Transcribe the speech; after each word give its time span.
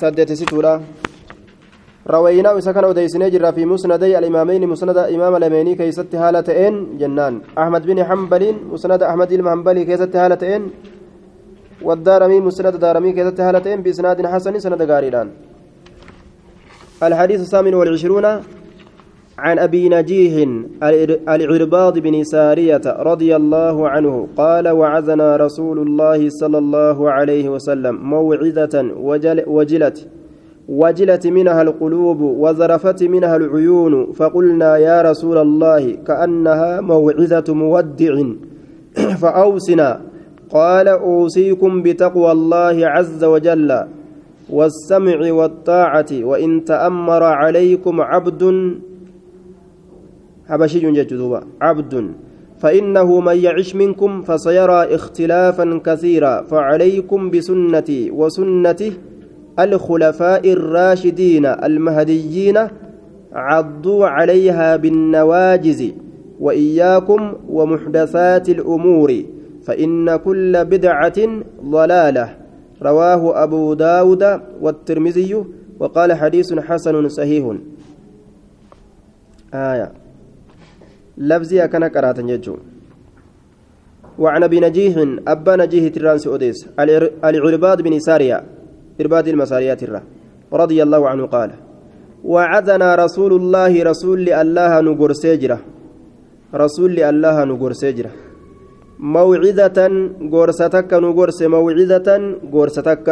سدت 0.00 0.30
ستورة 0.40 0.74
روينا 2.14 2.50
وسكن 2.56 2.84
وديسنا 2.90 3.28
جرا 3.34 3.50
في 3.56 3.62
مسندي 3.72 4.18
الإمامين 4.18 4.62
مسند 4.72 4.98
إمام 5.14 5.32
الأميني 5.38 5.72
كيست 5.80 6.14
هالتين 6.22 6.74
جنان 7.00 7.34
أحمد 7.62 7.82
بن 7.88 7.98
حنبل 8.08 8.42
مسند 8.72 9.02
أحمد 9.10 9.30
المحنبلي 9.38 9.82
كيست 9.88 10.12
هالتين 10.16 10.62
والدارمي 11.86 12.38
مسند 12.46 12.74
دارمي 12.84 13.10
كيست 13.16 13.38
هالتين 13.46 13.78
بإسناد 13.84 14.18
حسن 14.32 14.54
سند 14.64 14.82
غاريدان 14.90 15.28
الحديث 17.06 17.40
الثامن 17.46 17.74
والعشرون 17.78 18.26
عن 19.38 19.58
أبي 19.58 19.88
نجيح 19.88 20.48
العرباض 21.28 21.98
بن 21.98 22.24
سارية 22.24 22.80
رضي 22.86 23.36
الله 23.36 23.88
عنه 23.88 24.28
قال 24.36 24.68
وعزنا 24.68 25.36
رسول 25.36 25.78
الله 25.78 26.28
صلى 26.28 26.58
الله 26.58 27.10
عليه 27.10 27.48
وسلم 27.48 27.94
موعظة 27.96 28.84
وجل 28.96 29.42
وجلت 29.46 30.08
وجلت 30.68 31.26
منها 31.26 31.62
القلوب 31.62 32.20
وذرفت 32.20 33.02
منها 33.02 33.36
العيون 33.36 34.12
فقلنا 34.12 34.76
يا 34.76 35.02
رسول 35.02 35.38
الله 35.38 35.90
كأنها 36.06 36.80
موعظة 36.80 37.54
مودع 37.54 38.22
فأوسنا 39.20 40.00
قال 40.50 40.88
أوصيكم 40.88 41.82
بتقوى 41.82 42.32
الله 42.32 42.86
عز 42.86 43.24
وجل 43.24 43.84
والسمع 44.50 45.32
والطاعة 45.32 46.06
وإن 46.12 46.64
تأمر 46.64 47.22
عليكم 47.22 48.00
عبد 48.00 48.42
حبشي 50.48 50.92
جدوبا 50.92 51.40
عبد 51.60 52.14
فإنه 52.58 53.20
من 53.20 53.36
يعش 53.36 53.74
منكم 53.74 54.22
فسيرى 54.22 54.94
اختلافا 54.94 55.80
كثيرا 55.86 56.42
فعليكم 56.42 57.30
بسنتي 57.30 58.10
وسنته 58.10 58.92
الخلفاء 59.58 60.52
الراشدين 60.52 61.46
المهديين 61.46 62.58
عضوا 63.32 64.06
عليها 64.06 64.76
بالنواجز 64.76 65.92
وإياكم 66.40 67.32
ومحدثات 67.48 68.48
الأمور 68.48 69.22
فإن 69.66 70.16
كل 70.16 70.64
بدعة 70.64 71.28
ضلالة. 71.64 72.36
رواه 72.82 73.42
أبو 73.42 73.74
داود 73.74 74.40
والترمذي 74.60 75.44
وقال 75.80 76.12
حديث 76.12 76.54
حسن 76.58 77.08
صحيح. 77.08 77.54
آية. 79.54 80.03
لفظي 81.18 81.64
أكن 81.64 81.84
قرأت 81.84 82.18
يجو 82.18 82.56
وعن 84.18 84.42
أبي 84.42 84.60
نجيح 84.60 84.94
أبا 85.28 85.56
نجيه 85.56 85.88
ترانس 85.88 86.26
أوديس 86.26 86.68
العرباد 87.24 87.82
بن 87.82 87.98
سارية 87.98 88.42
إرباد 89.00 89.28
المساريات 89.28 89.82
الرا 89.82 90.02
رضي 90.52 90.82
الله 90.82 91.08
عنه 91.08 91.26
قال 91.26 91.50
وعدنا 92.24 92.94
رسول 92.94 93.32
الله 93.32 93.82
رسول 93.82 94.28
الله 94.28 94.80
نقر 94.80 95.12
سجرة 95.12 95.58
رسول 96.54 97.00
الله 97.00 97.44
نقر 97.44 97.72
سجرة. 97.72 98.10
موعظة 98.98 99.78
قرستك 100.32 100.90
نقرس 100.92 101.42
موعظة 101.42 102.08
قرستك. 102.52 103.08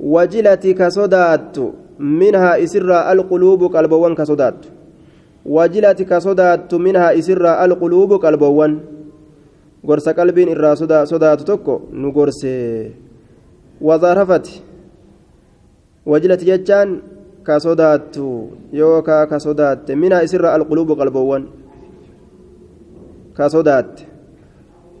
وجلتك 0.00 0.80
صدات 0.88 1.56
منها 1.98 2.64
إسر 2.64 2.90
القلوب 3.12 3.60
قلبوان 3.76 4.14
كصدات 4.14 4.58
isirraa 7.14 7.60
alquluubu 7.64 8.18
qalboowwan 8.18 8.80
gorsa 9.86 10.14
qalbiin 10.14 10.48
irraa 10.48 10.76
sodaatu 11.06 11.44
tokko 11.44 11.82
nu 11.92 12.12
gorse 12.12 12.92
wadaarafati 13.80 14.62
wajilati 16.06 16.44
jechaan 16.44 17.00
ka 17.42 17.60
sodaattu 17.60 18.50
yookaa 18.72 19.26
ka 19.26 19.38
sodaatte 19.40 19.96
minhaa 19.96 20.22
isirraa 20.26 20.54
alquluubu 20.54 20.96
qalboowwan 20.96 21.46
ka 23.36 23.48
sodaatte 23.48 24.08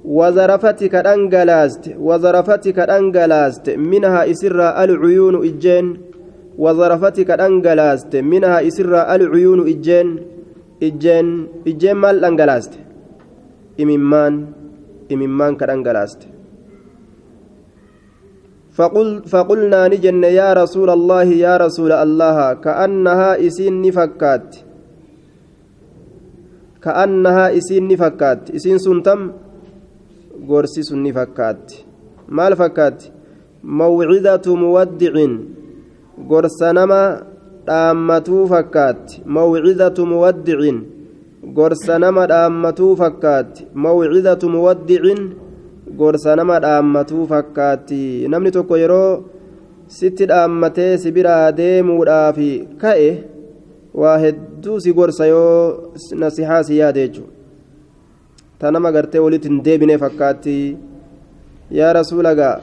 وزرفت 0.04 0.84
كدنجلاست 0.84 1.84
وزرفت 2.00 2.68
كدنجلاست 2.68 3.70
منها 3.70 4.30
إسر 4.30 4.60
العيون 4.84 5.34
إجين 5.48 5.86
وزرفت 6.58 7.16
كدنجلاست 7.28 8.12
منها 8.16 8.58
إسر 8.68 8.92
العيون 9.14 9.60
إجين 9.72 10.08
ijjeen 10.78 11.28
ijjeen 11.66 11.96
maal 11.98 12.22
dhangalaaste 12.22 12.78
imimmaan 13.82 14.34
imimmaan 15.10 15.58
ka 15.58 15.66
dhangalaaste 15.66 16.26
فقلنا 19.32 19.90
نجن 19.90 20.22
يا 20.22 20.54
رسول 20.54 20.90
الله 20.90 21.28
يا 21.42 21.58
رسول 21.58 21.90
الله. 21.92 22.62
كأنها 22.62 23.42
إسين 23.46 23.82
نفكات. 23.82 24.48
كأنها 26.78 27.58
إسين 27.58 27.90
نفكات. 27.90 28.54
إسين 28.54 28.78
سنتم 28.78 29.20
غورسي 30.46 30.82
سن 30.86 31.02
نفكات. 31.02 31.74
ما 32.30 32.48
الفكات 32.48 32.98
موعظة 33.66 34.46
مودع. 34.46 35.14
gorsa 36.26 36.72
nama 36.72 37.22
dhaammatuu 37.66 38.46
fakkaatti. 38.48 39.22
Mawcidatu 39.24 40.06
muwaddicin. 40.06 40.78
Gorsa 41.54 41.98
nama 41.98 42.26
dhaammatuu 42.26 42.96
fakkaatti. 42.96 43.66
Mawcidatu 43.74 44.48
muwaddicin. 44.50 45.20
Gorsa 45.96 46.36
nama 46.36 46.60
dhaammatuu 46.60 47.26
fakkaatti. 47.26 48.28
Namni 48.28 48.50
tokko 48.50 48.76
yeroo 48.76 49.24
sitti 49.86 50.26
dhaammatee 50.28 50.98
si 50.98 51.12
biraa 51.12 51.52
deemuudhaaf 51.52 52.38
ka'e 52.80 53.10
waa 53.94 54.18
hedduu 54.18 54.80
si 54.80 54.92
gorsa 54.92 55.26
yoo 55.26 55.92
nasihaa 56.14 56.62
si 56.62 56.78
yaade 56.78 57.00
jechuudha. 57.08 57.32
Ta 58.58 58.70
nama 58.70 58.92
gartee 58.92 59.20
walitti 59.20 59.48
hin 59.48 59.62
deebinee 59.64 59.98
fakkaatti. 59.98 60.76
Yaa 61.70 61.92
rasuulagaa 61.92 62.60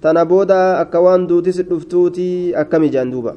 tana 0.00 0.24
booda 0.24 0.78
akka 0.82 1.00
waan 1.00 1.26
duutis 1.28 1.62
dhuftuutii 1.70 2.54
akkami 2.54 2.88
jaan 2.90 3.10
duuba. 3.12 3.34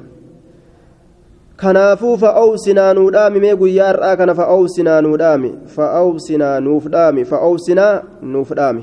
kanaafuu 1.56 2.16
fa'oowsinaa 2.22 2.94
nuu 2.98 3.10
dhaami 3.14 3.40
mee 3.42 3.54
guyyaa 3.56 3.86
har'aa 3.92 4.16
kana 4.20 4.34
fa'oowsinaa 4.34 5.00
nuu 5.06 5.16
dhaami 5.22 5.50
fa'oowsinaa 5.76 6.56
nuuf 6.66 6.86
dhaami 6.94 7.24
fa'oowsinaa 7.30 7.92
nuuf 8.32 8.50
dhaami 8.58 8.82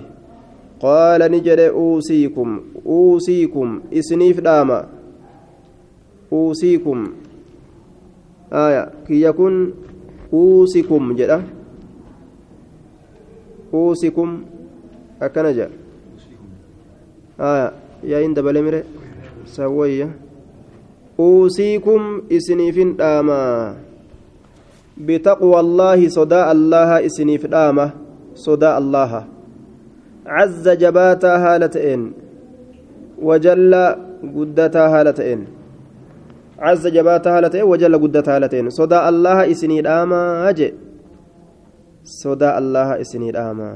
qaala 0.84 1.28
ni 1.30 1.40
jedhe 1.47 1.66
uusiikum 1.84 2.59
uusiikum 2.86 3.81
isiniif 3.91 4.40
dhaama. 4.47 4.80
Uusiikum. 6.31 7.00
Aya 8.52 8.84
kiyya 9.08 9.34
kun 9.34 9.56
uusikum 10.34 11.12
jedha. 11.20 11.41
Uusikum 13.74 14.30
akkana 15.20 15.52
jedha 15.53 15.81
aya 17.41 17.74
yaayin 18.06 18.34
dabale 18.38 18.62
mire 18.62 18.85
sawwayya 19.50 20.09
أوصيكم 21.19 22.22
إسنيفين 22.31 22.96
داما 22.97 23.75
بتقوى 24.97 25.59
الله 25.59 26.00
صداء 26.09 26.52
الله 26.52 27.06
إسنيف 27.06 27.46
داما 27.46 27.91
صداء 28.34 28.78
الله. 28.78 29.12
عز 30.25 30.66
جباتا 30.69 31.34
هالتين 31.38 32.02
وجل 33.22 33.73
قدتا 34.35 34.84
هالتين 34.88 35.40
عز 36.59 36.88
جباتا 36.88 37.29
هالتين 37.38 37.63
وجل 37.63 37.94
قدتا 38.03 38.35
هالتين 38.35 38.69
صداء 38.69 39.09
الله 39.09 39.52
إسني 39.52 39.81
داما 39.81 40.50
أجي 40.50 40.73
صداء 42.03 42.56
الله 42.58 43.02
إسني 43.02 43.29
داما 43.31 43.72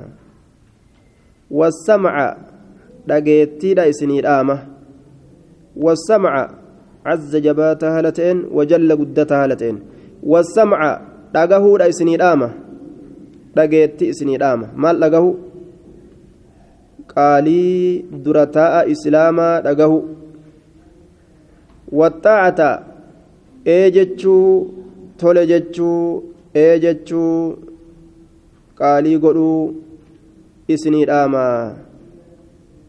والسمع. 1.51 2.15
Dha 3.07 3.87
isinii 3.87 4.21
dhaama 4.21 4.59
wasamca 5.75 6.65
عز 7.05 7.35
جباتها 7.35 7.97
هالتين 7.97 8.37
وجل 8.51 8.89
قدتها 8.99 9.43
هالتين 9.43 9.79
والسمع 10.23 11.01
dhagahu 11.35 11.77
dha 11.79 11.87
isinii 11.91 12.17
dhaama 12.17 12.49
dhageetti 13.55 14.07
isinii 14.11 14.37
dhaama 14.43 14.67
maal 14.83 14.99
dhagahu 15.03 15.31
qaalii 17.13 18.05
dura 18.25 18.45
taa'a 18.57 18.85
islaamaa 18.93 19.61
dhagahu 19.67 19.97
waxaacata 22.01 22.69
ee 23.75 23.91
jechuu 23.97 24.47
tole 25.23 25.43
jechuu 25.51 26.03
ee 26.63 26.73
jechuu 26.85 27.39
qaalii 28.79 29.17
godhuu 29.25 29.61
isinii 30.77 31.05
dhaama 31.11 31.43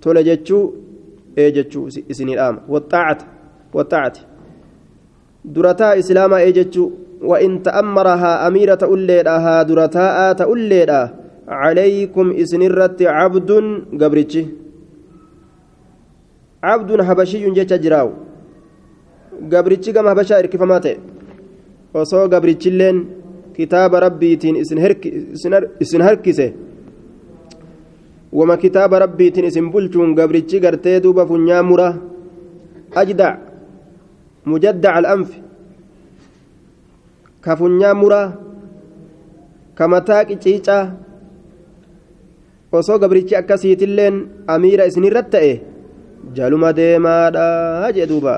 tole 0.06 0.23
jechuu 0.29 0.64
ee 1.37 1.50
jechuu 1.56 1.87
isinii 2.12 2.38
dhaama 2.43 2.61
waxaacata 2.75 3.35
والطاعة 3.76 4.17
درتا 5.44 5.99
إسلاما 5.99 6.37
إيجتشو 6.37 6.91
وإن 7.31 7.62
تأمرها 7.62 8.32
أميرة 8.49 8.79
أوليدها 8.82 9.62
درتاء 9.62 10.32
تأوليدا 10.32 11.03
عليكم 11.49 12.26
إسنرت 12.43 13.03
عبد 13.03 13.50
قبرتشي 14.00 14.44
عبد 16.62 16.91
حبشي 17.09 17.50
جيتش 17.56 17.73
جراو 17.85 18.11
gabrichi 19.52 19.93
gama 19.93 20.09
habashaa 20.09 20.38
hirkifamaa 20.41 20.81
ta'e 20.85 20.97
osoo 21.94 22.29
gabrichilleen 22.35 22.99
kitaaba 23.56 24.00
rabbiitiin 24.00 24.56
isin 25.82 26.02
harkise 26.06 26.47
wama 28.37 28.56
kitaaba 28.62 28.99
rabbiitiin 29.05 29.49
isin 29.50 29.71
bulchuun 29.73 30.15
gabrichi 30.19 30.61
gartee 30.65 31.00
duuba 31.05 31.27
funyaa 31.31 31.62
mura 31.69 31.88
ajdac 33.00 33.37
mujaddac 34.50 34.94
al'anfi 35.00 35.38
ka 37.44 37.53
funyaa 37.61 37.94
mura 38.00 38.21
ka 39.79 39.85
mataa 39.93 40.23
qiciicaa 40.29 40.85
osoo 42.79 42.99
gabrichi 43.03 43.35
akkasiitilleen 43.41 44.17
amiira 44.55 44.85
isinirratti 44.91 45.33
ta'e 45.35 45.53
jaluma 46.37 46.71
deemaadha 46.79 47.47
jee 47.97 48.06
duuba 48.12 48.35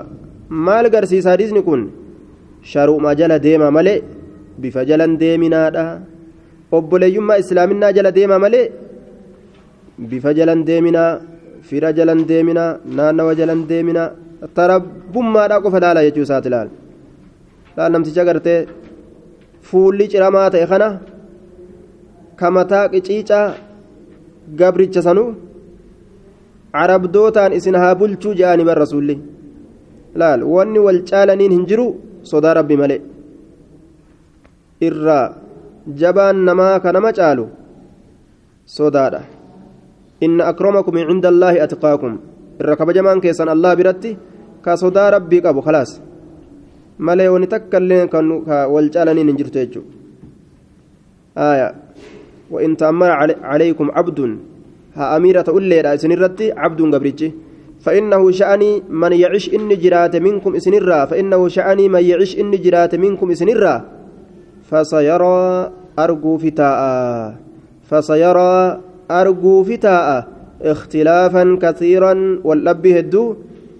maal 0.67 0.87
garsiisa 0.95 1.31
hadiisni 1.35 1.63
kun 1.69 1.83
sharuuma 2.71 3.15
jala 3.19 3.39
deema 3.47 3.71
malee 3.77 3.99
bifa 4.63 4.85
jalan 4.89 5.13
deeminaadha 5.23 5.85
obboleeyyummaa 6.77 7.41
islaaminaa 7.43 7.93
jala 7.97 8.11
deema 8.19 8.39
malee 8.45 8.67
bifa 10.11 10.31
jalan 10.39 10.61
deeminaa 10.69 11.11
fira 11.69 11.91
jalan 11.99 12.21
deeminaa 12.31 12.71
naannawa 12.97 13.33
jalan 13.41 13.61
deeminaa 13.71 14.09
tarabbummaadhaa 14.57 15.63
qofa 15.65 15.79
laala 15.85 16.05
jechuu 16.07 16.25
isaati 16.27 16.51
laal 16.55 16.69
laal 17.77 17.91
namticha 17.95 18.23
gartee 18.29 18.61
fuulli 19.69 20.05
ciramaa 20.13 20.49
ta'e 20.55 20.67
kana 20.73 20.89
kamataa 22.41 22.85
qiciicaa 22.93 23.47
gabricha 24.61 25.03
sanuu 25.07 25.29
carabdootaan 26.77 27.53
isin 27.59 27.77
haa 27.83 27.95
bulchuu 28.01 28.35
je'anii 28.41 28.69
bar 28.71 28.79
rasuulli 28.85 29.17
laal 30.21 30.41
wanni 30.55 30.81
wal 30.87 31.01
caalaniin 31.11 31.53
hin 31.57 31.65
jiru 31.71 31.87
sodaa 32.31 32.55
rabbi 32.59 32.77
malee. 32.83 33.01
Irraa 34.89 35.27
jabaan 36.01 36.37
namaa 36.49 36.77
ka 36.85 36.93
nama 36.97 37.11
caalu 37.19 37.45
sodaadha 38.77 39.21
akramakum 40.21 40.95
cinda 40.95 41.29
allaahi 41.29 41.61
atqaakum 41.67 42.19
irra 42.61 42.77
kabajamaan 42.77 43.21
keessan 43.21 43.49
allah 43.49 43.77
biratti 43.77 44.17
ka 44.63 44.77
sodaa 44.77 45.11
rabbii 45.17 45.43
qabu 45.43 45.63
khalaas 45.63 46.01
malee 46.99 47.29
wani 47.29 47.47
takka 47.47 47.79
illee 47.79 48.09
wal 48.75 48.89
caalaniin 48.91 49.29
hin 49.31 49.39
jirtu 49.39 49.59
jechuudha 49.59 49.99
وإن 52.49 52.77
تأمر 52.77 53.11
عليكم 53.45 53.87
عبد 53.91 54.39
ها 54.97 55.17
أميرة 55.17 55.45
أولي 55.49 55.95
إسنرتي 55.95 56.53
عبد 56.53 56.81
قبرتي 56.95 57.29
فإنه 57.85 58.31
شأني 58.31 58.83
من 58.89 59.13
يعيش 59.13 59.55
إن 59.55 59.69
جرات 59.69 60.17
منكم 60.17 60.57
إسنرا 60.57 61.05
فإنه 61.05 61.49
شأني 61.49 61.89
من 61.89 62.03
يعيش 62.03 62.41
إن 62.41 62.51
جرات 62.51 62.95
منكم 62.95 63.31
إسنرا 63.31 63.75
فسيرى 64.71 65.39
أرجو 65.99 66.33
فتاء 66.39 66.81
فسيرى 67.89 68.55
أرجو 69.11 69.65
فتاء 69.65 70.29
اختلافا 70.63 71.59
كثيرا 71.63 72.41
والأب 72.45 72.87
هدو 72.87 73.37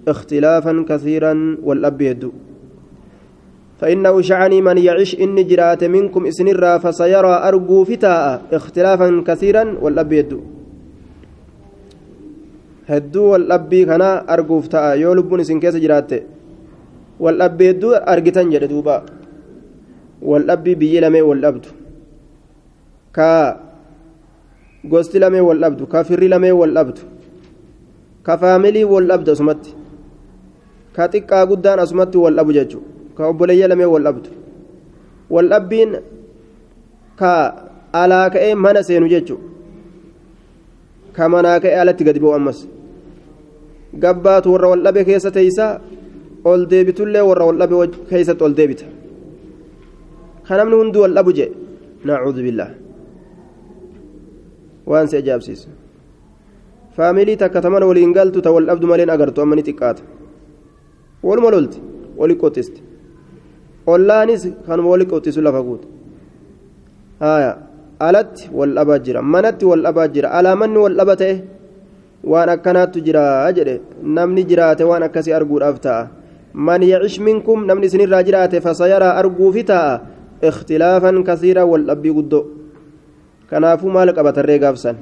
اختلافا 0.07 0.85
كثيرا 0.89 1.57
والأب 1.63 2.01
هدو 2.01 2.31
فإنه 3.79 4.21
شعني 4.21 4.61
من 4.61 4.77
يعيش 4.77 5.19
إن 5.21 5.47
جرات 5.47 5.83
منكم 5.83 6.25
إسنرا 6.25 6.77
فسيرى 6.77 7.33
أرجو 7.47 7.83
فتاء 7.83 8.41
اختلافا 8.53 9.23
كثيرا 9.27 9.63
والأب 9.81 10.13
هدو 10.13 10.41
hedduu. 12.89 13.37
Wal 13.37 13.45
dhabbii 13.45 13.85
kana 13.85 14.25
arguuf 14.25 14.65
ta'a 14.69 14.97
yoo 14.97 15.13
lubbuun 15.13 15.45
isin 15.45 15.59
keessa 15.61 15.77
jiraatte 15.77 16.25
wal 17.21 17.37
dhabbii 17.37 17.67
hedduu 17.69 17.93
argitan 18.01 18.49
jedhe 18.49 18.65
gosti 24.85 25.19
lamee 25.19 25.41
wal 25.41 25.59
dhabdu 25.59 25.87
ka 25.87 26.03
firri 26.03 26.27
lamee 26.27 26.51
wal 26.51 26.73
dhabdu 26.73 27.01
ka 28.23 28.37
faamilii 28.37 28.83
wal 28.83 29.07
dhabdu 29.07 29.31
asumatti 29.31 29.79
ka 30.95 31.07
xiqqaa 31.13 31.45
guddaan 31.49 31.79
asumatti 31.79 32.17
wal 32.17 32.35
dhabu 32.35 32.51
jechuudha. 32.57 32.87
Ka 33.15 33.27
obboleeyya 33.31 33.67
lamee 33.71 33.85
wal 33.93 34.03
dhabdu. 34.03 34.29
Wal 35.29 35.47
dhabbiin 35.51 35.91
ka 37.19 37.31
alaa 37.93 38.29
ka'ee 38.33 38.55
mana 38.55 38.83
seenu 38.83 39.07
jechuudha. 39.13 39.45
Ka 41.15 41.29
manaa 41.29 41.59
ka'ee 41.63 41.79
alatti 41.81 42.03
gadi 42.03 42.19
bu'u 42.19 42.35
ammas. 42.39 42.59
gabbaatu 44.03 44.51
warra 44.53 44.67
wal 44.71 44.83
dhabe 44.85 45.01
keessa 45.05 45.31
teeysa 45.35 45.65
ol 46.49 46.61
deebitullee 46.71 47.23
warra 47.29 47.45
wal 47.49 47.57
dhabe 47.61 47.75
keessatti 48.09 48.43
ol 48.47 48.53
deebita. 48.59 48.85
Ka 50.47 50.53
namni 50.57 50.75
hundi 50.81 50.97
wal 51.03 51.13
dhabu 51.17 51.31
jee 51.37 51.49
nacuudhu 52.05 52.41
billah 52.47 52.69
waan 54.89 55.07
si 55.07 55.15
ajaa'ibsiisu 55.21 55.69
faamilii 56.97 57.37
takka 57.43 57.61
tamana 57.61 57.85
waliin 57.89 58.13
galtu 58.17 58.41
ta 58.41 58.51
wal 58.55 58.65
dhabdu 58.69 58.87
maleen 58.91 59.09
agartu 59.15 59.41
amma 59.41 59.55
ni 59.55 59.63
xiqqaata 59.67 60.03
waluma 61.23 61.49
lolti 61.55 61.79
wali 62.19 62.35
qoxisti 62.43 62.81
ollaanis 63.93 64.43
kanuma 64.67 64.89
wali 64.93 65.05
qoxisu 65.11 65.41
lafa 65.47 65.61
guuta 65.67 65.87
haya 67.23 67.51
alatti 68.07 68.49
wal 68.59 68.73
dhabaa 68.77 68.99
jira 69.05 69.21
manatti 69.21 69.65
wal 69.71 69.81
dhabaa 69.87 70.07
jira 70.15 70.27
alaamanni 70.37 70.77
wal 70.85 70.95
dhaba 70.99 71.15
ta'e 71.21 71.35
waan 72.31 72.49
akkanaattu 72.55 72.99
jira 73.07 73.23
jedhe 73.57 73.75
namni 74.17 74.43
jiraate 74.49 74.83
waan 74.89 75.03
akkasii 75.07 75.33
arguudhaaf 75.39 75.77
ta'a 75.85 76.07
man 76.53 76.81
yacish 76.91 77.19
minkum 77.27 77.65
namni 77.69 77.85
isinirraa 77.87 78.23
jiraate 78.27 78.57
fasayaraa 78.65 79.13
arguufi 79.21 79.63
ta'a 79.71 80.01
ikhtilaafan 80.49 81.23
kasiira 81.29 81.65
wal 81.71 81.83
dhabbii 81.89 82.13
guddoo 82.17 82.43
kanaafuu 83.49 83.91
maal 83.91 84.13
qabatarree 84.13 84.59
gaafsan? 84.59 84.97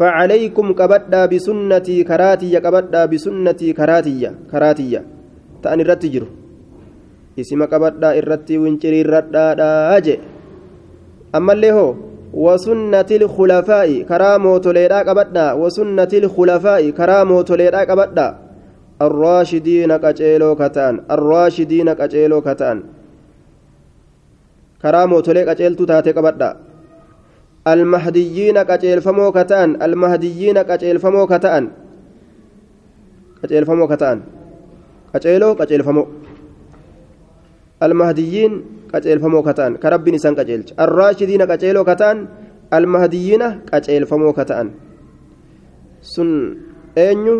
فعليكم 0.00 0.72
كبدا 0.72 1.26
بسنتي 1.26 1.96
كراتي 2.08 2.60
كبدا 2.60 3.04
بسنتي 3.04 3.68
كراتي 3.72 4.22
كراتي 4.50 5.00
تأني 5.62 5.82
رتجر 5.82 6.24
اسم 7.40 7.60
كبدا 7.64 8.08
الرتي 8.18 8.58
وينشري 8.58 9.00
الردادا 9.00 9.96
أجي 9.96 10.16
أما 11.36 11.52
اللي 11.52 11.72
هو 11.72 11.94
وسنة 12.32 13.10
الخلفاء 13.20 14.02
كرامو 14.08 14.58
توليدا 14.64 14.98
قبدا 15.08 15.46
وسنة 15.52 16.12
الخلفاء 16.22 16.82
كرامو 16.90 17.38
توليدا 17.42 17.80
قبدا 17.90 18.28
الراشدين 19.06 19.96
كجيلو 19.96 20.50
كتان 20.60 20.94
الراشدين 21.14 21.88
كجيلو 21.92 22.40
كتان 22.40 22.76
كرامو 24.82 25.20
تولي 25.20 25.44
كجيلتو 25.48 25.84
تاتي 25.84 26.12
قبدا 26.16 26.50
المهديين 27.72 28.62
كجيل 28.62 28.98
فمو 29.06 29.32
كتان 29.32 29.68
المهديين 29.82 30.62
كجيل 30.62 30.96
فمو 30.98 31.26
كتان 31.26 31.64
كجيل 33.42 33.64
فمو 33.66 33.84
كتان 33.92 34.18
كجيلو 35.14 35.54
كجيل 35.54 35.82
فمو 35.86 36.02
المهديين 37.82 38.52
qaceelfamoo 38.90 39.42
kata'an 39.46 39.78
ka 39.78 39.90
rabbiin 39.94 40.18
isaan 40.18 40.34
qaceelcha 40.34 40.74
arraashidiina 40.74 41.46
qaceeloo 41.46 41.86
kata'an 41.86 42.26
almahadiyyiina 42.70 43.62
qaceelfamoo 43.70 44.34
kata'an 44.34 44.74
sun 46.02 46.30
eenyu 46.96 47.36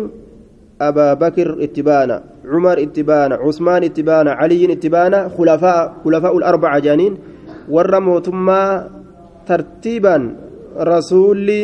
abaa 0.79 1.15
bakir 1.15 1.59
itti 1.59 1.83
baana 1.83 2.23
cumar 2.47 2.79
itti 2.79 3.03
baana 3.03 3.37
cusmaan 3.43 3.83
itti 3.83 4.03
baana 4.03 4.35
caliyyiin 4.39 4.71
itti 4.79 4.89
baana 4.89 5.27
khulafaa 5.29 6.31
tartiibaan 9.47 10.23
rasuulli 10.91 11.59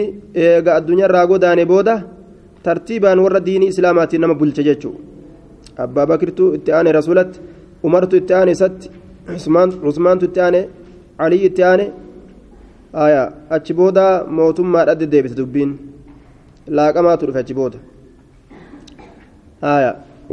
eega 0.45 0.71
addunyaarraa 0.79 1.25
godaane 1.31 1.63
booda 1.71 1.95
tartiibaan 2.65 3.19
warra 3.25 3.45
diinii 3.47 3.71
islaamaatiin 3.73 4.21
nama 4.23 4.35
bulcha 4.41 4.63
jechuu 4.69 4.95
abbaa 5.83 6.05
bakirtu 6.11 6.53
itti 6.57 6.71
aane 6.77 6.91
rasuulatti 6.99 7.39
umartu 7.87 8.15
itti 8.21 8.33
aane 8.39 8.51
isatti 8.57 8.87
usmaantu 9.89 10.25
itti 10.29 10.41
aane 10.47 10.61
calii 11.17 11.45
itti 11.49 11.63
aane. 11.69 11.85
Achi 13.55 13.73
booda 13.73 14.03
mootummaadha 14.37 14.95
deddeebite 14.99 15.35
dubbiin. 15.39 15.71
Laaqamaatu 16.77 17.27
dhufe 17.27 17.39
achi 17.43 17.53
booda. 17.59 17.77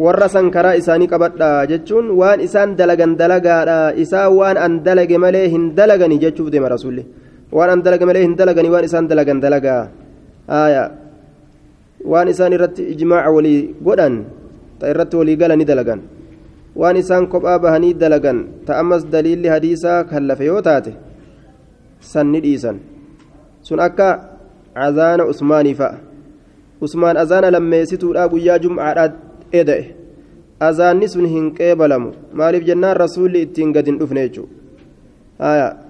Warra 0.04 0.28
san 0.28 0.50
karaa 0.50 0.74
isaanii 0.80 1.08
qabadha 1.12 1.66
jechuun 1.70 2.06
waan 2.20 2.40
isaan 2.46 2.70
dalagan 2.78 3.12
dalagaadha 3.20 3.94
isaan 4.04 4.32
waan 4.38 4.56
an 4.64 4.72
dalage 4.86 5.16
malee 5.24 5.46
hin 5.54 5.64
dalagani 5.78 6.18
jechuuf 6.24 6.48
deema 6.50 6.68
rasuulli 6.74 7.04
waan 7.56 7.70
an 7.74 7.80
dalage 7.86 8.04
malee 8.08 8.22
hin 8.26 8.34
dalagani 8.40 8.68
waan 8.74 8.84
isaan 8.88 9.06
dalagan 9.10 9.38
dalagaa 9.44 9.82
aya 10.62 10.84
waan 12.12 12.28
isaan 12.32 12.52
irratti 12.56 12.82
ijmaaca 12.94 13.30
walii 13.36 13.60
godhan 13.86 14.14
ta 14.78 14.90
irratti 14.92 15.16
walii 15.20 15.36
galani 15.42 15.64
dalagan 15.70 16.00
waan 16.80 16.96
isaan 17.02 17.26
kophaa 17.32 17.58
bahanii 17.64 17.94
dalagan 18.02 18.38
ta 18.66 18.78
ammas 18.82 19.02
daliilli 19.14 19.48
hadiisaa 19.54 19.98
kan 20.10 20.26
lafe 20.30 20.44
yoo 20.50 20.62
taate 20.68 20.92
san 22.12 22.26
ni 22.32 22.40
dhiisan 22.46 22.76
sun 23.68 23.80
akka 23.86 24.08
azaana 24.86 25.24
usmaanii 25.32 25.76
fa'a 25.80 25.96
usmaan 26.86 27.16
azaana 27.22 27.54
lammeessituudha 27.56 28.28
guyyaa 28.32 28.58
jum'aadhaa 28.64 29.08
eda'e 29.60 29.84
azaanni 30.68 31.08
sun 31.14 31.26
hin 31.36 31.46
qeebalamu 31.58 32.10
maaliif 32.40 32.66
jennaan 32.70 32.96
rasuulli 33.04 33.46
ittiin 33.46 33.72
gad 33.76 33.86
hin 33.90 33.98
dhufne 34.02 34.26
jechuudha 34.26 35.83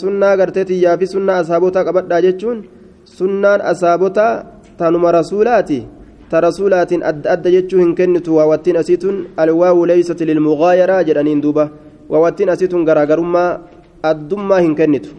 sunnaa 0.00 0.36
gartee 0.36 0.64
xiyyaa 0.64 0.96
fi 0.98 1.06
sunnaa 1.06 1.38
asaabotaa 1.42 1.84
qabadhaa 1.84 2.20
jechuun 2.26 2.58
sunnaan 3.04 3.60
asaabotaa 3.72 4.44
tanuma 4.78 5.12
rasuulaati. 5.12 5.86
Ta 6.30 6.40
rasuulaatiin 6.40 7.02
adda 7.04 7.30
adda 7.34 7.50
jechuu 7.50 7.78
hin 7.80 7.94
kennitu. 7.94 8.36
Waawattiin 8.36 8.76
asiitun 8.76 9.16
alwaawu 9.36 9.86
leeysati 9.86 10.26
lilmugaayaraa 10.26 11.02
jedhaniin 11.08 11.42
duuba. 11.42 11.68
Waawattiin 12.08 12.48
asiitun 12.50 12.84
garaagarummaa 12.84 13.58
addummaa 14.02 14.60
hin 14.60 14.74
kennitu. 14.74 15.10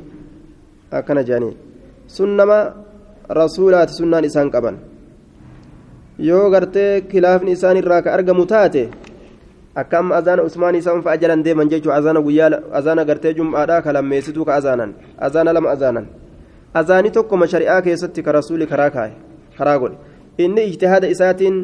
Akkana 0.92 1.24
jedhanii. 1.24 1.58
Sunnama 2.08 2.58
rasuulaati 3.30 3.94
sunnaan 3.94 4.26
isaan 4.26 4.52
qaban. 4.52 4.78
Yoo 6.20 6.50
gartee 6.50 7.02
kilaafni 7.02 7.52
isaan 7.52 7.78
irraa 7.78 8.02
ka 8.02 8.14
argamu 8.14 8.46
taate 8.46 8.90
akka 9.76 10.00
amma 10.00 10.16
azaana 10.16 10.44
usmaan 10.44 10.76
isaan 10.76 11.02
fa'a 11.02 11.18
jalan 11.18 11.44
deeman 11.44 11.70
jechuun 11.70 11.96
azaana 11.96 12.22
guyyaa 12.22 12.60
azaana 12.80 13.06
gartee 13.06 13.34
jum'aadhaa 13.34 13.82
ka 13.82 13.94
lammeessituu 13.94 14.46
ka 14.46 14.56
azaanan 14.56 14.94
azaana 15.28 15.54
lama 15.54 15.70
azaanan 15.76 16.08
azaanii 16.74 17.12
tokkoma 17.18 17.48
shari'aa 17.54 17.82
keessatti 17.82 18.24
ka 18.24 18.32
rasuuli 18.38 18.68
karaa 18.68 18.90
kaa'e 18.96 19.12
karaa 19.58 19.78
godhe 19.80 19.98
inni 20.38 20.64
ijtihaada 20.72 21.08
isaatiin 21.16 21.58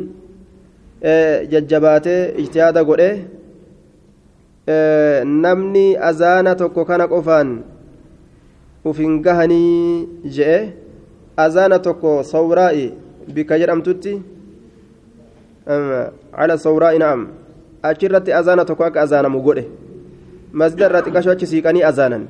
jajjabaatee 1.52 2.22
ijtihaada 2.44 2.84
godhe 2.90 3.10
namni 5.44 5.86
azaana 6.10 6.56
tokko 6.62 6.86
kana 6.86 7.08
qofaan 7.08 7.50
uf 8.86 8.98
hin 9.04 9.22
gahanii 9.22 10.08
je'e 10.38 10.60
azaana 11.46 11.80
tokko 11.80 12.24
sawraa'i 12.24 12.86
bika 13.36 13.60
jedhamtutti 13.62 14.14
cala 16.38 16.58
sawraa'i 16.66 17.00
na'am 17.04 17.28
achirratti 17.84 18.34
azaana 18.34 18.66
tokko 18.66 18.84
akka 18.84 19.02
azaanamu 19.02 19.42
godhe 19.42 19.64
masjida 20.54 20.86
irraa 20.90 21.02
xiqqashoo 21.02 21.32
achi 21.32 21.48
siiqanii 21.48 21.84
azaanan 21.84 22.28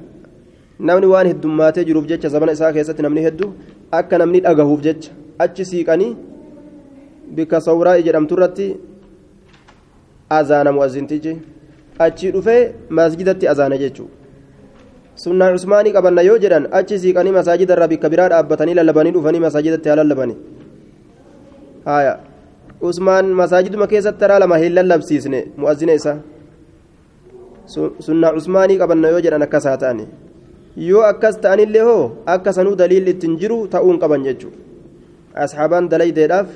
namni 0.79 1.07
waan 1.13 1.27
heddummaatee 1.27 1.85
jiruuf 1.85 2.05
jecha 2.07 2.29
zabana 2.29 2.51
isaa 2.57 2.73
keessatti 2.73 3.01
namni 3.01 3.21
heddu 3.27 3.53
akka 3.91 4.17
namni 4.17 4.39
dhagahuuf 4.47 4.81
jecha 4.87 5.11
achi 5.45 5.65
siiqanii 5.65 6.11
bika 7.35 7.61
sawraa'i 7.61 8.03
jedhamturratti 8.07 8.67
azaanamu 10.39 10.83
azintichi 10.83 11.33
achii 11.99 12.31
dhufee 12.31 12.61
masjidatti 12.89 13.47
azaana 13.47 13.77
jechuudha 13.83 14.13
sunnaa 15.23 15.51
cusmaanii 15.53 15.93
qabanna 15.97 16.21
yoo 16.29 16.37
jedhan 16.43 16.67
achi 16.79 16.99
siiqanii 17.03 17.31
masaajida 17.39 17.73
irraa 17.75 17.87
bikka 17.93 18.09
biraa 18.13 18.29
dhaabbatanii 18.33 18.75
lallabanii 18.79 19.13
dhufanii 19.17 19.39
masaajidatti 19.45 19.89
haa 19.89 19.95
lallabani 20.01 20.35
haya 21.85 22.17
lama 24.43 24.57
hin 24.63 24.73
lallabsiisne 24.77 25.39
mu'azzina 25.57 25.93
isaa 25.99 26.17
sunnaa 28.07 28.33
cusmaanii 28.37 28.77
qabanna 28.81 29.13
yoo 29.13 29.21
jedhan 29.25 29.41
akkas 29.47 29.65
haa 29.69 29.77
ta'ani 29.83 30.05
yoo 30.89 31.03
akkas 31.11 31.39
ta'anillee 31.45 31.85
hoo 31.89 32.03
akka 32.35 32.53
sanuu 32.59 32.75
daliilli 32.81 33.11
ittiin 33.15 33.39
jiru 33.41 33.57
ta'uun 33.73 33.99
qaban 34.03 34.23
jechuudha 34.27 34.59
asxaabaan 35.45 35.89
dalaydeedhaaf 35.91 36.47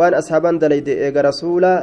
waan 0.00 0.14
asxaabaan 0.20 0.60
dalayde 0.62 0.92
eega 1.06 1.22
rasuulaa 1.30 1.78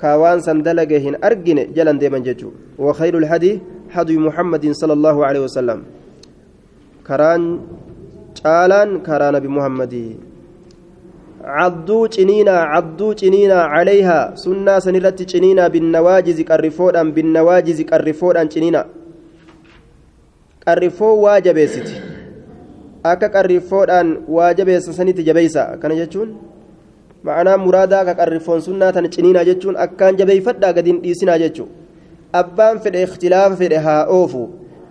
ka 0.00 0.18
waan 0.22 0.42
san 0.42 0.62
dalage 0.66 0.98
hin 1.06 1.16
argine 1.30 1.64
jalan 1.78 1.98
deeman 2.02 2.24
jechuudha 2.28 2.62
وخير 2.78 3.18
الهدي 3.18 3.52
هدي 3.92 4.16
محمد 4.18 4.64
صلى 4.72 4.92
الله 4.92 5.16
عليه 5.26 5.40
وسلم 5.46 5.78
كران 7.06 7.42
karaa 8.42 9.30
nabi 9.30 9.48
muhammadii 9.48 10.31
cadduu 11.42 12.08
ciniinaa 12.14 12.62
cadduu 12.72 13.14
ciniinaa 13.20 13.68
calayhaa 13.74 14.36
sunnaa 14.44 14.80
san 14.80 14.94
irratti 14.98 15.24
ciniinaa 15.32 15.70
binnawaajizi 15.74 16.44
qarrifoodhaan 16.50 17.12
binnawaajizi 17.16 17.84
qarrifoodhaan 17.92 18.48
ciniinaa 18.54 18.84
qarrifoo 20.66 21.14
waa 21.24 21.40
jabeessiti 21.40 21.94
akka 23.12 23.28
qarrifoodhaan 23.36 24.08
waa 24.36 24.54
jabeessa 24.54 24.92
sanitti 24.98 25.22
jabeeysa 25.28 25.62
akkana 25.74 25.94
jechuun 26.00 26.34
ma'anaa 27.28 27.58
muraadaa 27.64 28.04
ka 28.08 28.14
qarrifoon 28.20 28.62
sunnaa 28.66 28.92
tan 28.96 29.10
ciniinaa 29.16 29.44
jechuun 29.50 29.76
akkaan 29.86 30.16
jabeeyfadhaa 30.20 30.72
gadiin 30.78 31.02
dhiisinaa 31.02 31.38
jechuu 31.44 31.68
abbaan 32.42 32.80
fedhe 32.84 33.02
ikhtilaafa 33.08 33.56
fedhe 33.62 33.78
haa 33.86 34.04
oofu 34.18 34.42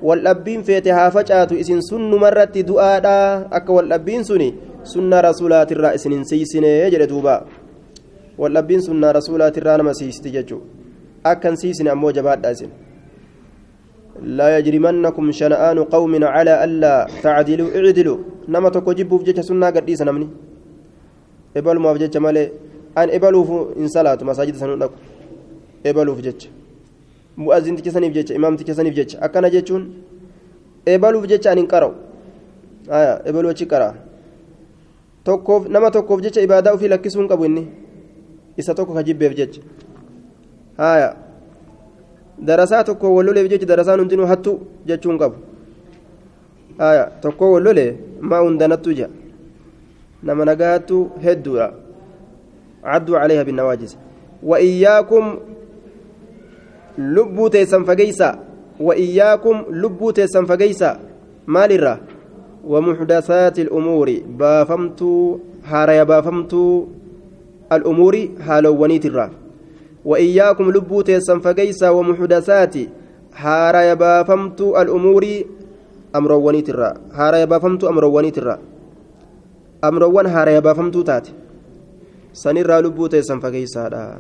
waldhabbiin 0.10 0.64
feete 0.68 0.92
haa 0.98 1.08
facaatu 1.16 1.56
isin 1.64 1.82
sunnumarratti 1.90 2.64
du'aadhaa 2.70 3.48
akka 3.60 3.74
waldhabbiin 3.78 4.24
suni 4.32 4.50
sunnaa 4.84 5.22
rasuulaatirraa 5.22 5.94
isin 5.94 6.14
hin 6.14 6.26
siisine 6.26 6.92
jedhe 6.92 7.08
duuba 7.08 7.34
waldhabbiin 8.38 8.82
sunnaa 8.82 9.14
rasuulaatirraa 9.20 9.78
nama 9.78 9.94
siisti 9.94 10.32
jechuu 10.38 10.62
akkan 11.24 11.58
siisine 11.58 11.90
ammoo 11.90 12.12
jabaadha 12.12 12.52
isin 12.52 12.72
لا 14.22 14.58
يجرمنكم 14.58 15.32
شنآن 15.32 15.78
قوم 15.84 16.14
على 16.24 16.64
ألا 16.64 17.08
تعدلوا 17.24 17.70
اعدلوا. 17.76 18.18
نما 18.48 18.70
تكو 18.70 18.92
جبوا 18.94 19.18
في 19.18 19.24
جيش 19.24 19.40
سنة 19.50 19.70
قديسة 19.70 20.06
نمني. 20.06 20.28
إبلوا 21.58 21.82
ما 21.82 21.94
في 21.94 22.00
جيش 22.06 22.18
مالي. 22.18 22.52
أن 22.98 23.10
إبلوا 23.18 23.74
إن 23.80 23.88
صلاة 23.88 24.20
مساجد 24.22 24.56
سنودك 24.62 24.92
إبلوا 25.86 26.16
في 26.16 26.22
جيش. 26.22 26.50
مؤذن 27.38 27.76
تكسني 27.76 28.08
في 28.12 28.14
جيش 28.14 28.32
إمام 28.38 28.56
تكسني 28.62 28.90
في 28.92 28.96
جيش. 28.96 29.16
أكنا 29.16 29.48
جيشون. 29.50 29.84
إبلوا 30.88 31.22
في 31.22 31.28
جيش 31.28 31.48
أن 31.48 31.58
انقروا 31.58 31.94
آية 32.92 33.14
إبلوا 33.30 33.52
تشكرا 33.58 33.90
tokkoof 35.24 35.68
nama 35.70 35.92
tokkoof 35.92 36.22
jecha 36.22 36.42
ibaadaa 36.42 36.74
ofii 36.74 36.88
lakkisuun 36.88 37.28
qabu 37.28 37.46
inni 37.46 37.68
isa 38.58 38.76
tokko 38.76 38.94
ka 38.94 39.04
jibbeef 39.04 39.36
jecha 39.36 39.62
haya 40.78 41.16
darasaa 42.38 42.84
tokko 42.84 43.16
walloleef 43.16 43.50
jecha 43.50 43.66
darasaan 43.66 44.00
hundinuu 44.00 44.26
hattu 44.26 44.60
jechuun 44.86 45.18
qabu 45.18 45.36
haya 46.78 47.12
tokko 47.22 47.52
wallolee 47.52 47.98
maa 48.22 48.42
hundanattu 48.46 48.94
jea 48.94 49.10
nama 50.24 50.46
nagaattu 50.46 51.10
hedduudha 51.26 51.74
cadduu 52.84 53.16
calayha 53.16 53.46
binnawaajis 53.46 53.98
وإياكم 54.44 55.40
لبو 56.98 57.48
تيسن 57.48 57.84
فقيسا 57.84 58.40
وإياكم 58.80 59.64
لبو 59.70 60.12
تيسن 60.12 60.46
فقيسا 60.46 61.00
مال 61.48 61.72
الرّ 61.72 61.98
ومحدثات 62.64 63.60
الأمور. 63.60 64.08
بافمت 64.28 65.02
هاريا 65.66 66.04
بافمت 66.04 66.54
الأمور 67.72 68.16
هالونيت 68.40 69.06
الرا. 69.06 69.30
وإياكم 70.06 70.72
لبوت 70.72 71.12
سنفقيسا 71.12 71.90
ومحدثات. 71.90 72.76
هاريا 73.36 73.94
بافمت 73.94 74.62
الأمور 74.62 75.26
أمرونيت 76.16 76.70
الرا. 76.70 76.94
هاريا 77.14 77.46
بافمت 77.46 77.84
أمرونيت 77.84 78.38
الرا. 78.38 78.60
أمرون 79.84 80.26
هاريا 80.26 80.60
بافمت 80.60 80.98
تات. 80.98 81.28
سنرى 82.34 82.82
لبوت 82.82 83.16
سنفقيسا 83.16 84.20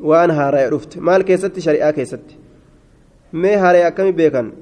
وأن 0.00 0.30
هاريا 0.30 0.68
رفت 0.68 0.98
مال 0.98 1.22
كيست؟ 1.22 1.58
شريعة 1.58 1.90
كيست. 1.90 2.20
ما 3.32 3.54
هاريا 3.54 3.88
كم 3.88 4.10
بيكن. 4.10 4.52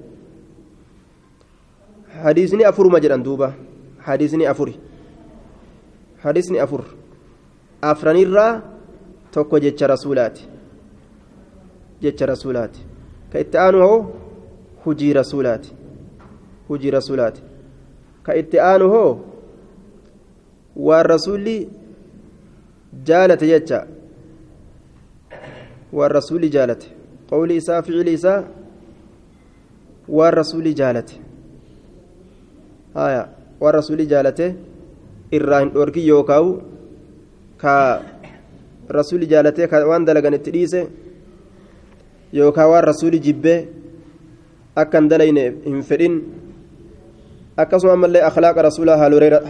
Afranirraa 7.82 8.62
tokko 9.34 9.58
jecha 9.60 9.86
rasuulaati 9.86 10.48
jecha 12.02 12.26
rasuulaati 12.26 12.80
ka 13.32 13.38
itti 13.40 13.56
aanu 13.58 13.78
hoo 13.86 13.98
hujii 14.84 15.12
rasuulaati 15.12 15.72
hujii 16.68 16.90
rasuulaati 16.90 17.42
ka 18.22 18.34
itti 18.34 18.60
aanu 18.60 18.90
hoo 18.90 19.12
waan 20.76 21.06
rasuulli 21.06 21.56
jaalate 23.04 23.46
jecha 23.46 23.86
waan 25.92 26.10
rasuulli 26.18 26.48
jaalate 26.50 26.86
qawli 27.30 27.56
isaa 27.56 27.82
ficili 27.82 28.12
isaa 28.12 28.44
waan 30.08 30.34
rasuulli 30.34 30.74
jaalate 30.74 31.14
haya 32.94 33.22
waan 33.60 33.74
rasuulii 33.78 34.06
jaalate 34.12 34.46
irraa 35.38 35.60
hin 35.62 35.70
dhoorkin 35.74 36.06
yookaan 36.12 36.48
ka 37.62 37.74
rasuulii 38.98 39.28
jaalatee 39.32 39.66
waan 39.90 40.04
dalagan 40.08 40.34
itti 40.38 40.50
dhiise 40.56 40.80
yookaan 42.38 42.70
waan 42.72 42.84
rasuulii 42.90 43.20
jibbee 43.26 43.58
akka 44.82 44.98
hin 45.00 45.08
dalayne 45.12 45.44
hin 45.66 45.82
fedhin 45.90 46.14
akkasuma 47.64 47.92
ammallee 47.98 48.22
akhlaaqa 48.30 48.62
rasuulaa 48.68 48.96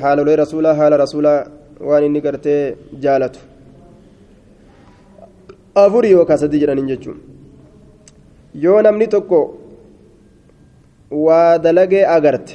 haalolee 0.02 0.36
rasuulaa 0.44 0.74
haala 0.82 0.96
rasuulaa 1.04 1.38
waan 1.88 2.04
inni 2.08 2.20
gartee 2.26 2.60
jaalatu 3.04 3.40
afurii 5.84 6.10
yookaan 6.16 6.38
sadii 6.44 6.60
jedhaniin 6.62 6.88
jechuun 6.92 7.18
yoo 8.64 8.80
namni 8.82 9.06
tokko 9.14 9.40
waa 11.26 11.58
dalagee 11.64 12.04
agarte. 12.16 12.54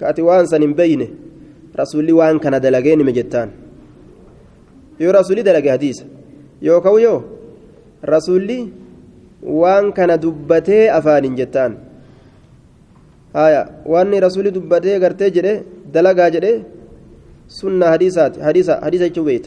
كأتي 0.00 0.22
وان 0.22 0.46
سنين 0.46 0.72
بينه 0.80 1.08
رسولي 1.80 2.12
وان 2.12 2.38
كان 2.38 2.54
دلقين 2.60 3.00
مجتان 3.08 3.48
يو 5.00 5.10
رسولي 5.10 5.42
دلق 5.48 5.66
حديث 5.74 5.98
يو 6.66 6.80
كو 6.84 6.98
يو 6.98 7.16
رسولي 8.12 8.60
وان 9.42 9.84
كان 9.96 10.10
دبته 10.24 10.78
أفان 10.98 11.34
جتان 11.38 11.72
آية 13.44 13.62
وان 13.92 14.12
رسولي 14.24 14.50
دبته 14.56 14.92
قرته 15.02 15.28
جده 15.36 15.54
دلقا 15.94 16.28
جده 16.34 16.52
سنة 17.58 17.86
حديثات 17.92 18.32
حديثة 18.46 18.74
حديثة 18.86 19.06
جويت 19.16 19.46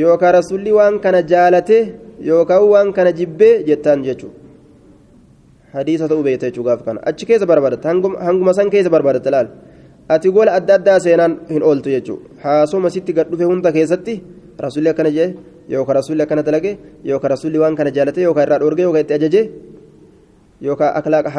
يو 0.00 0.16
كرسولي 0.20 0.72
وان 0.78 0.94
كان 1.04 1.16
جالته 1.30 1.80
يو 2.28 2.38
كو 2.50 2.64
وان 2.72 2.88
كان 2.96 3.08
جبه 3.18 3.50
جتان 3.68 3.98
جتو 4.06 4.28
hadiisa 5.74 6.08
ta'uu 6.10 6.22
beeyta 6.26 6.46
jechuudha 6.48 6.70
gaaf 6.70 6.82
kana 6.86 7.00
achi 7.10 7.24
keessa 7.28 7.46
barbaadatta 7.52 7.88
hanguma 8.26 8.52
san 8.58 8.70
keessa 8.74 8.90
barbaadatta 8.94 9.30
laal 9.34 9.48
ati 10.14 10.28
gola 10.36 10.50
adda 10.58 10.74
addaa 10.78 10.98
seenaan 11.06 11.32
hin 11.52 11.62
ooltu 11.70 11.88
jechuudha 11.94 12.26
haasoma 12.44 12.90
sitti 12.94 13.16
gad 13.18 13.26
dhufe 13.32 13.44
hunda 13.50 13.72
keessatti 13.76 14.14
rasuulli 14.66 14.90
akkana 14.92 15.10
jedhe 15.16 15.34
yookaan 15.74 15.96
rasuulli 16.00 16.22
akkana 16.26 16.42
dalage 16.48 16.72
yookaan 17.10 17.32
rasuulli 17.34 17.58
waan 17.62 17.74
kana 17.80 17.90
jaalate 17.96 18.20
yookaan 18.26 18.46
irraa 18.46 18.60
dhoorge 18.62 18.82
yookaan 18.86 19.04
itti 19.06 19.14
ajaje 19.18 19.42
yookaan 20.68 20.96
akhlaaqa 21.00 21.30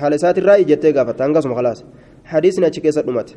haala 0.00 0.14
isaatirraa 0.20 0.58
jettee 0.72 0.92
gaafatta 0.98 1.26
hangasuma 1.26 1.58
khalaas 1.60 1.84
hadiisni 2.32 2.66
achi 2.70 2.80
keessa 2.86 3.06
dhumate. 3.08 3.34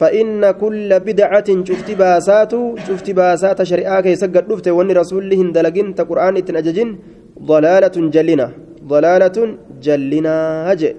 فإن 0.00 0.50
كل 0.62 0.90
بدعة 1.08 1.48
شفت 1.68 1.88
باسات 2.00 2.52
شفت 2.86 3.08
باسات 3.18 3.58
شريعة 3.70 4.00
كي 4.04 4.14
سجد 4.22 4.44
دفت 4.48 4.66
ون 4.78 4.88
رسول 5.00 5.32
هندلجن 5.40 5.88
تقرآن 6.00 6.34
اتنججن 6.40 6.88
ضلالة 7.50 7.96
جلنا 8.14 8.46
ضلالة 8.86 9.36
جلنا 9.82 10.34
هج 10.72 10.96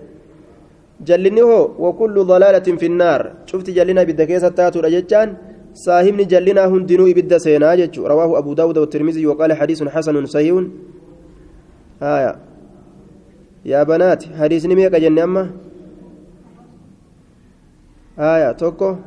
جلني 1.01 1.41
هو 1.41 1.69
وكل 1.79 2.15
ضلالة 2.23 2.67
في 2.79 2.85
النار. 2.85 3.21
شفت 3.45 3.69
جلنا 3.69 4.03
بالدكيسة 4.03 4.49
تاتو 4.49 4.79
رججان؟ 4.79 5.29
صاحبني 5.73 6.23
جلنا 6.23 6.65
هندنو 6.65 7.07
إبدا 7.07 7.37
سينا 7.37 7.89
رواه 7.97 8.37
أبو 8.37 8.53
داود 8.53 8.77
والترمذي 8.77 9.25
وقال 9.25 9.53
حديث 9.53 9.83
حسن 9.83 10.25
صحيح. 10.25 10.55
آية. 12.01 12.35
يا 13.65 13.83
بنات 13.83 14.23
حديث 14.39 14.65
نميك 14.65 14.95
جنة 14.95 15.23
أما؟ 15.23 15.43
aya 18.17 18.53
tokko 18.53 18.97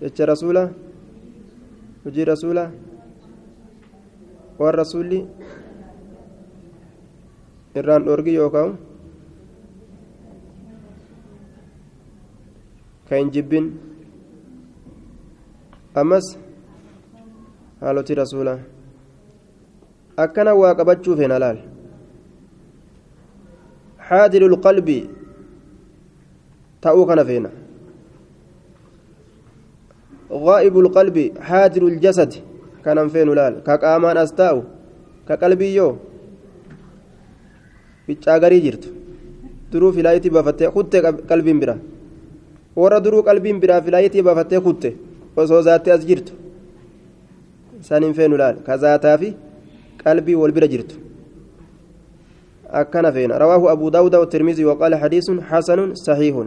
jecha 0.00 0.26
rasuula 0.26 0.70
hojii 2.04 2.24
rasuula 2.24 2.70
waan 4.58 4.74
rasuulli 4.82 5.20
irraan 7.80 8.04
dhoorgi 8.06 8.34
yookaan 8.40 8.70
ka 13.08 13.16
hin 13.20 13.30
jibbin 13.34 13.66
ammas 16.04 16.26
haalotii 17.80 18.20
rasuula 18.22 18.54
akkana 20.26 20.54
waa 20.62 20.74
qabachuuf 20.80 21.18
hin 21.26 21.36
alaal 21.40 21.58
حاضر 24.12 24.42
القلب 24.46 24.88
تأو 26.82 27.06
كان 27.06 27.20
فينا 27.24 27.50
غائب 30.32 30.74
القلب 30.78 31.16
حاضر 31.40 31.82
الجسد 31.92 32.32
كان 32.84 33.08
فين 33.08 33.28
لال 33.38 33.54
كقامان 33.66 34.16
أستاو 34.16 34.62
كقلبي 35.28 35.74
يو 35.74 35.96
بيتشاغري 38.08 38.60
جرت 38.60 38.84
duruu 39.72 39.92
filaayitii 39.96 40.30
baafattee 40.36 40.68
kutte 40.76 40.98
qalbiin 41.30 41.60
bira 41.62 41.74
warra 42.80 42.98
duruu 43.04 43.22
qalbiin 43.28 43.60
biraa 43.62 43.80
filaayitii 43.86 44.22
baafattee 44.26 44.60
kutte 44.66 44.88
osoo 45.36 45.62
zaattee 45.68 45.94
as 45.94 46.04
jirtu 46.10 46.32
isaan 47.80 48.04
hin 48.06 48.14
feenu 48.18 48.36
laal 48.42 48.56
ka 48.66 48.76
zaataa 48.84 49.16
fi 49.22 49.30
qalbii 50.04 50.36
wal 50.42 50.52
bira 50.58 50.68
jirtu 50.74 50.94
أكن 52.72 53.10
فينا 53.10 53.38
رواه 53.38 53.72
أبو 53.72 53.88
داود 53.88 54.14
والترمذي 54.14 54.64
وقال 54.64 54.94
حديث 54.94 55.30
حسن 55.40 55.94
صحيح 55.94 56.46